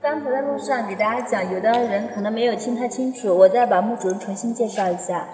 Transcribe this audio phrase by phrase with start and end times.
[0.00, 5.28] 刚才在路上给大家讲，有的人可能没有听太清楚，我再把墓主人重新介绍一下。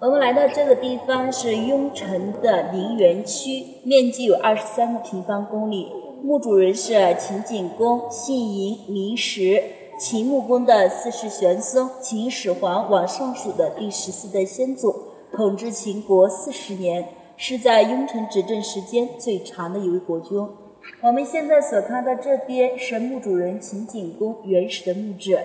[0.00, 5.90] 我们来到这个地方是雍城的陵园区，面积有二十三个平方公里。
[6.22, 9.62] 墓主人是秦景公，姓嬴，名石，
[9.98, 14.94] 秦穆公的四世玄孙，秦始皇往上数的第十四代先祖，
[15.32, 20.48] 统治秦国四十年，是在雍城执政时间最长的一位国君。
[21.00, 25.38] 我们现在所看到这边是墓主人秦景公原始的墓志。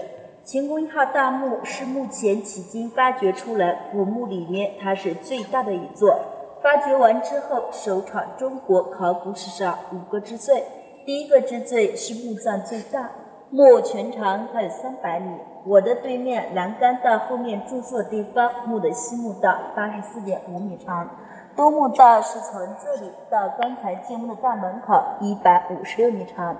[0.43, 6.19] 秦公一号大墓是目前迄今发掘出来古墓里面它是最大的一座。
[6.61, 10.63] 发掘完之后，首创中国考古史上五个之最。
[11.05, 13.11] 第一个之最是墓葬最大，
[13.49, 15.31] 墓全长它有三百米。
[15.65, 21.09] 我的对面栏杆到后面住宿的地方，墓的西墓道八十四点五米长，
[21.59, 26.55] 东墓道是从这里到刚才建墓的大门口一百五十六米长。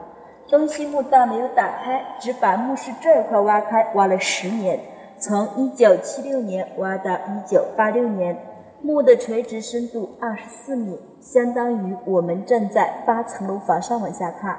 [0.49, 4.77] 东西墓道没有打开，只把墓室这一块挖开，挖了十年，
[5.17, 8.37] 从一九七六年挖到一九八六年。
[8.81, 14.57] 墓的垂直深度二十四米，相当于我们站在八层楼房上往下看。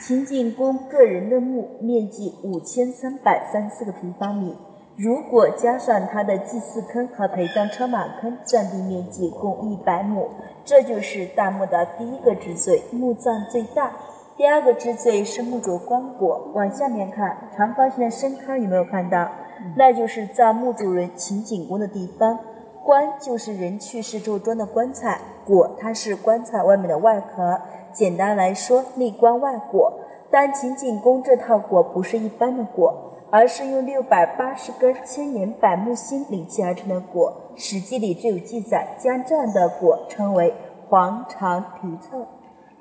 [0.00, 4.56] 秦景公个人的墓面积五千三百三十四个平方米，
[5.02, 10.28] 如果加上它的祭祀坑和陪葬车马坑，占地面积共一百亩。
[10.62, 13.92] 这就是大墓的第一个之最，墓葬最大。
[14.36, 19.30] 第二个之最是墓主棺椁，往下面看，长方形的深坑有没有看到？
[19.74, 22.38] 那就是葬墓主人秦景公的地方。
[22.84, 27.58] 棺就是人去世之后装的棺材，椁它是棺材外面的外壳。
[27.90, 29.90] 简单来说，内棺外椁。
[30.30, 32.92] 但秦景公这套椁不是一般的椁，
[33.30, 37.32] 而是用六百八十根千年柏木芯理砌而成的椁。
[37.56, 40.52] 史记里就有记载，将这样的椁称为
[40.88, 42.26] 黄肠题凑。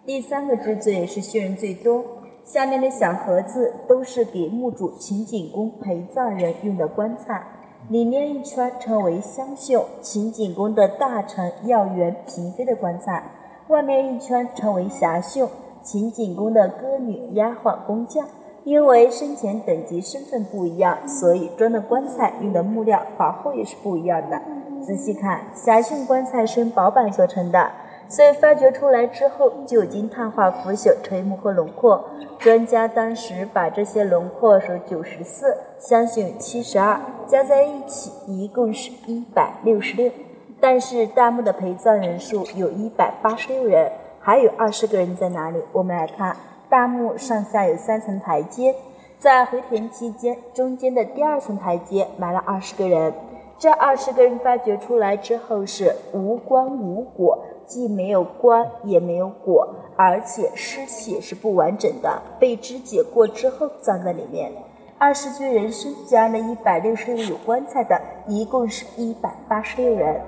[0.05, 2.03] 第三个之最是血人最多，
[2.43, 7.43] 下面的小盒子都是给墓主秦景公陪葬人用的棺材，
[7.89, 13.21] 里面一圈称为香绣，秦景公的大臣、要员、嫔妃的棺材；
[13.67, 15.47] 外面一圈称为霞绣，
[15.83, 18.25] 秦景公的歌女、丫鬟、工匠。
[18.63, 24.41] 因为生前等级身份不一样，所以装的棺材用的木料薄厚也是不一样的。
[24.83, 27.71] 仔细看，霞绣棺材是用薄板做成的。
[28.07, 32.03] 所以发掘出来之后，就已经碳化腐朽垂木和轮廓。
[32.39, 40.11] 专家当时把这些轮廓数九十四，相信七十二，加在一起一共是一百六十六。
[40.59, 45.61] 但是大墓的陪葬人数有一百八十六人，还有二十个人在哪里？
[45.71, 46.35] 我们来看，
[46.69, 48.75] 大墓上下有三层台阶，
[49.17, 53.11] 在回填期间，中间的第二层台阶埋了二十个人。
[53.57, 57.37] 这二十个人发掘出来之后是无棺无椁。
[57.65, 64.51] 既没有棺，也没有椁，而且尸体是不完整的，被肢解过之后葬在里面。
[64.97, 70.19] 二十具人生加了一百六十六有棺材的，一共是一百八十六人。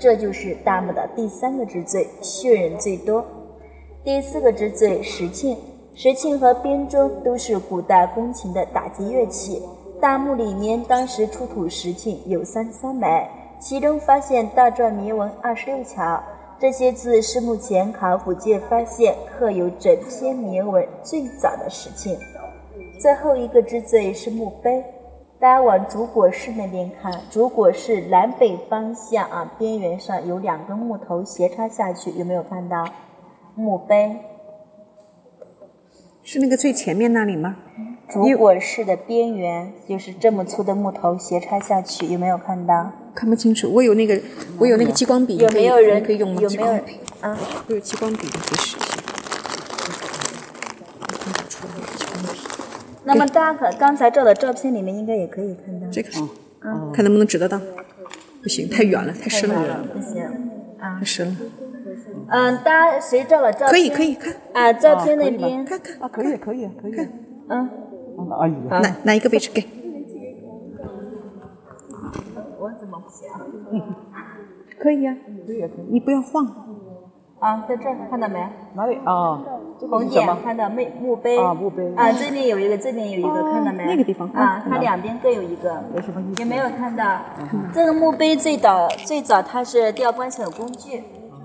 [0.00, 3.24] 这就是大墓的第三个之最，血人最多。
[4.04, 5.56] 第四个之最，石磬。
[5.94, 9.62] 石磬和编钟都是古代宫廷的打击乐器。
[10.00, 13.06] 大墓里面当时出土石磬有三十三枚。
[13.60, 16.20] 其中发现大篆铭文二十六条，
[16.58, 22.18] 这些字是目前考古界发现刻有整篇铭文最早的石磬。
[23.00, 24.84] 最后一个之最是墓碑，
[25.38, 32.84] 大家往主椁室那边看，主椁室南北方向啊，边缘上有两根木头斜插下去，有没有看到
[33.54, 34.16] 墓碑？
[36.22, 37.56] 是那个最前面那里吗？
[38.08, 42.92] 主椁室的边缘就是这么粗的木头斜插下去，有没有看到？
[43.14, 44.20] 看不清楚，我有那个，
[44.58, 46.40] 我有那个激光笔，有没有人可以用吗？
[46.40, 46.72] 有没有
[47.20, 47.38] 啊？
[47.68, 48.86] 我有激光笔，可以试一下。
[53.04, 55.86] 那么大家可刚才照的照片里面应该也可以看到。
[55.90, 56.20] 这个是，
[56.92, 57.60] 看能不能指得到？
[58.42, 59.84] 不行，太远了，太深了。
[59.92, 60.22] 不行，
[60.78, 61.36] 啊，太深了。
[62.28, 63.70] 嗯，大家谁照了照片？
[63.70, 64.34] 可以，可以看。
[64.54, 65.96] 啊，照片那边看看。
[66.00, 66.92] 啊，可以，可以，可以。
[66.92, 67.08] 看，
[67.48, 67.70] 嗯。
[68.38, 69.64] 阿姨，哪哪一个位置给？
[72.58, 73.28] 我怎么不行？
[74.78, 75.16] 可以呀，
[75.46, 75.86] 可以，可以。
[75.90, 76.46] 你不要晃。
[77.40, 78.38] 啊，在这儿看到没？
[78.74, 79.42] 哪里啊？
[79.90, 80.88] 红点看到没？
[81.00, 83.84] 墓碑啊，墓碑啊，这边有一个，这边有一个，看到没？
[83.84, 85.82] 那个地方啊，它两边各有一个。
[85.96, 86.42] 有什么意思？
[86.42, 87.20] 有没有看到？
[87.74, 91.02] 这个墓碑最早最早它是吊棺材的工具，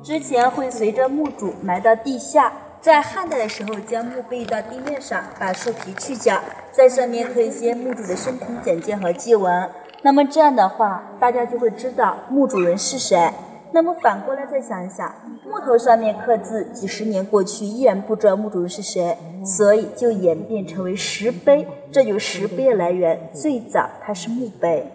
[0.08, 9.70] 之前会随着墓主埋到地下，在汉代的时候将墓碑移到地面上，把树皮去掉，在上面刻一些墓主的生平简介和祭文。
[10.04, 13.30] 那么这样的话，大家就会知道墓主人是谁。
[13.74, 15.14] 那么反过来再想一想，
[15.46, 21.68] 木头上面刻字几十年过去，依然不知道墓主人是谁，所以就演变成为石碑。
[21.92, 24.90] 这就是石碑的来源，最早它是墓碑。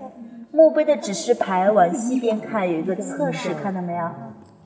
[0.53, 4.09] 墓碑的指示牌往西边看有一个侧室，看到没有？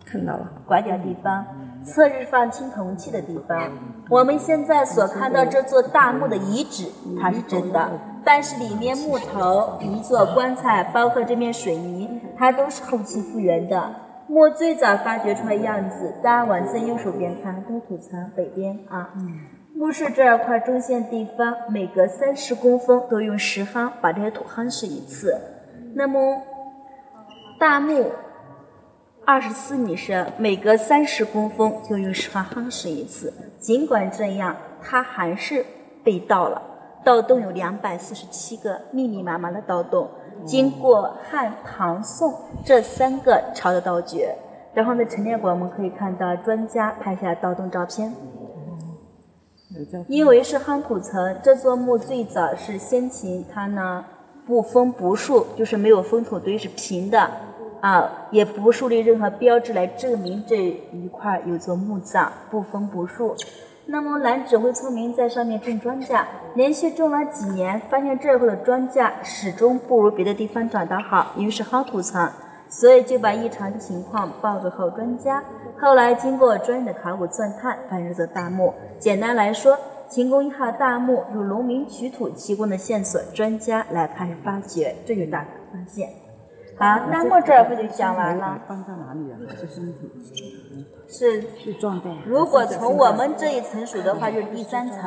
[0.06, 1.44] 看到了，拐角地方，
[1.84, 3.72] 侧日放青铜器的地方。
[4.08, 6.86] 我们现在所看到这座大墓的遗址，
[7.20, 7.90] 它是真的，
[8.24, 13.96] 但是里面木头、一座棺材，包括这面水泥，它都是后期复原的。
[14.28, 19.10] 墓最早发掘出来样子，大家往最右手边看，东土层北边啊。
[19.74, 25.36] 墓室这块中线地方，每隔三十公分都用石夯把这些土夯实一次。
[25.94, 26.42] 那么
[27.58, 28.06] 大墓
[29.26, 33.34] 二十四米深，每隔三十公分就用石夯夯实一次。
[33.58, 35.66] 尽管这样，它还是
[36.04, 36.62] 被盗了。
[37.04, 40.08] 盗洞有两百四十七个，密密麻麻的盗洞。
[40.44, 42.32] 经过汉、唐、宋
[42.64, 44.32] 这三个朝的盗掘，
[44.72, 48.14] 然后呢，陈列馆我们可以看到专家拍下盗洞照片。
[50.06, 54.04] 因为是夯土层，这座墓最早是先秦，它呢
[54.46, 57.28] 不封不树，就是没有封土堆，是平的
[57.86, 63.36] 啊，也不树立任何标志来证明这一块有座墓葬，不封不树。
[63.86, 66.24] 那么蓝指挥村民，在上面种庄稼，
[66.56, 72.28] 连续种了几年，发现这块的庄稼始终不如别的地方长得好，于是夯土层，
[72.68, 75.40] 所以就把异常情况报给后专家。
[75.78, 78.74] 后来经过专业的考古钻探，发现这座大墓。
[78.98, 79.78] 简单来说，
[80.08, 86.25] 秦宫一号大墓有农民取土提供的线索，专家来开始发掘，这就大发现。
[86.78, 88.60] 好，那么这儿不就讲完了？
[88.68, 89.38] 放在哪里啊？
[89.58, 90.10] 是身体，
[91.08, 92.14] 是是状态。
[92.26, 95.00] 如果从我们这一层数的话，就是第三层。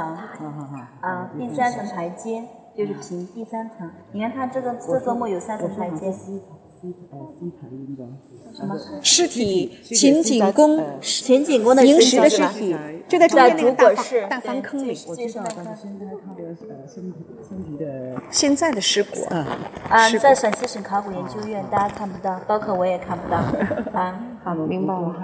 [1.02, 2.44] 啊，第三层台阶
[2.76, 3.90] 就是平第三层。
[4.12, 6.12] 你看它这个这座墓有三层台阶。
[8.56, 8.80] 什么？
[9.02, 12.30] 尸体秦景公秦景公的凝实的？
[12.30, 12.76] 尸体，
[13.08, 14.96] 就在中间那个大方大方坑里。
[15.16, 15.46] 对知道，
[15.76, 17.18] 现在他的呃身体
[17.48, 19.46] 身体的现在的尸骨啊，
[19.90, 23.38] 啊，在陕西省考古研究院，大家看不到，包括我也看不到。
[24.00, 25.16] 啊，好，明白了。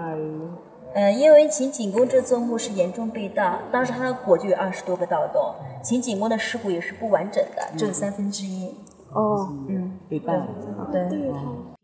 [0.94, 5.54] 嗯，因为秦景公这座墓是严重被盗，当时他的椁就有二十多个盗洞，
[5.84, 8.74] 秦景公的尸骨也是不完整的，只有三分之一。
[9.16, 10.34] 哦，嗯，被盗。
[10.92, 11.75] 对。